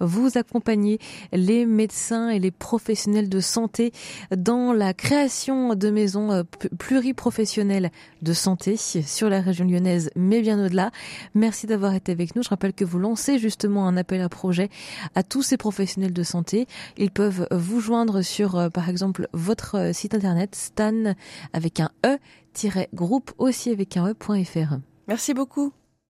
Vous 0.00 0.38
accompagnez 0.38 1.00
les 1.32 1.66
médecins 1.66 2.28
et 2.28 2.38
les 2.38 2.52
professionnels 2.52 3.28
de 3.28 3.40
santé 3.40 3.90
dans 4.36 4.72
la 4.72 4.94
création 4.94 5.74
de 5.74 5.90
maisons 5.90 6.30
euh, 6.30 6.42
pluriprofessionnelles 6.78 7.90
de 8.22 8.32
santé 8.32 8.76
sur 8.76 9.28
la 9.28 9.40
région 9.40 9.64
lyonnaise, 9.64 10.10
mais 10.14 10.40
bien 10.40 10.64
au-delà. 10.64 10.92
Merci 11.34 11.66
d'avoir 11.66 11.94
été 11.94 12.12
avec 12.12 12.36
nous. 12.36 12.44
Je 12.44 12.48
rappelle 12.48 12.72
que 12.72 12.84
vous 12.84 13.00
lancez 13.00 13.40
justement 13.40 13.88
un 13.88 13.96
appel 13.96 14.20
à 14.20 14.28
projet 14.28 14.68
à 15.16 15.24
tous 15.24 15.42
ces 15.42 15.56
professionnels 15.56 16.12
de 16.12 16.22
santé. 16.22 16.68
Ils 16.96 17.10
peuvent 17.10 17.48
vous 17.50 17.80
joindre 17.80 18.22
sur, 18.22 18.56
euh, 18.56 18.68
par 18.68 18.88
exemple, 18.88 19.26
votre 19.32 19.90
site 19.92 20.14
internet 20.14 20.54
stan 20.54 21.14
avec 21.52 21.80
un 21.80 21.90
e-groupe 22.06 23.32
aussi 23.38 23.70
avec 23.70 23.96
un 23.96 24.10
e.fr. 24.10 24.78
Merci 25.10 25.34
beaucoup. 25.34 25.72